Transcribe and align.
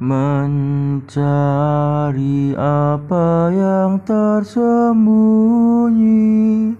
mencari 0.00 0.96
apa 2.56 3.52
yang 3.52 4.00
tersembunyi. 4.00 6.72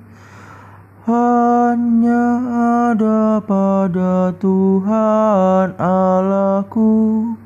Hanya 1.04 2.24
ada 2.88 3.44
pada 3.44 4.32
Tuhan 4.40 5.76
Allahku. 5.76 7.36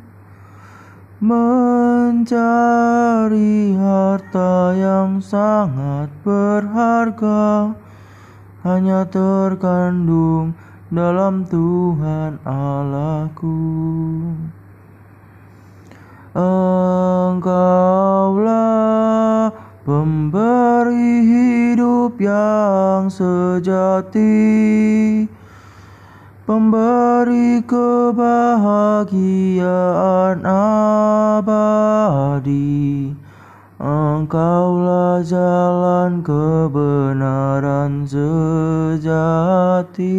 Mencari 1.18 2.14
harta 3.75 4.79
yang 4.79 5.18
sangat 5.18 6.06
berharga. 6.22 7.75
Hanya 8.62 9.11
terkandung 9.11 10.54
dalam 10.95 11.43
Tuhan 11.50 12.38
Allahku. 12.46 13.83
Engkaulah 17.44 19.52
pemberi 19.85 21.29
hidup 21.29 22.16
yang 22.16 23.12
sejati, 23.12 24.48
pemberi 26.49 27.61
kebahagiaan 27.68 30.40
abadi. 31.36 33.12
Engkaulah 33.77 35.20
jalan 35.20 36.24
kebenaran 36.24 38.08
sejati 38.08 40.16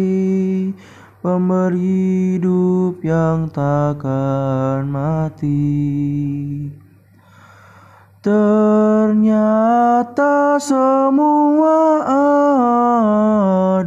pemberi 1.18 2.38
hidup 2.38 3.02
yang 3.02 3.50
takkan 3.50 4.86
mati. 4.86 6.85
Ternyata 8.26 10.18
semua 10.58 12.02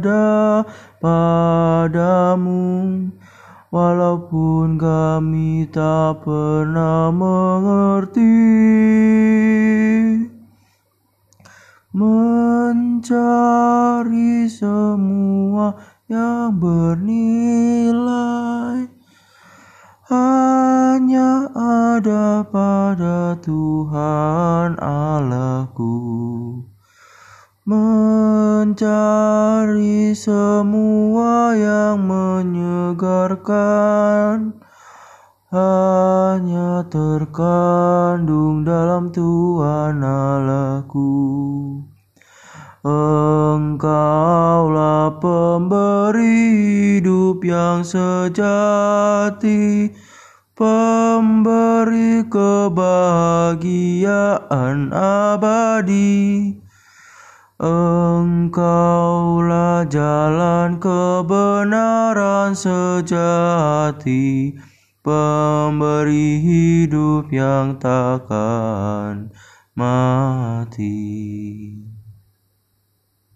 ada 0.00 0.64
padamu. 0.96 2.64
Walaupun 3.68 4.80
kami 4.80 5.68
tak 5.68 6.24
pernah 6.24 7.12
mengerti. 7.12 8.32
Mencari 11.92 12.88
semua 14.48 15.76
yang 16.08 16.56
bernilai 16.56 18.49
ada 22.40 22.48
pada 22.48 23.36
Tuhan 23.44 24.80
Allahku 24.80 25.92
mencari 27.68 28.96
semua 30.16 31.52
yang 31.52 32.00
menyegarkan 32.00 34.56
hanya 35.52 36.80
terkandung 36.88 38.64
dalam 38.64 39.12
Tuhan 39.12 40.00
Allahku. 40.00 41.12
Engkaulah 43.60 45.20
pemberi 45.20 46.48
hidup 46.96 47.44
yang 47.44 47.84
sejati, 47.84 49.92
pemberi 50.60 52.20
kebahagiaan 52.28 54.92
abadi. 54.92 56.60
Engkaulah 57.60 59.84
jalan 59.88 60.76
kebenaran 60.76 62.52
sejati, 62.52 64.52
pemberi 65.00 66.44
hidup 66.44 67.32
yang 67.32 67.80
takkan 67.80 69.32
mati. 69.72 71.09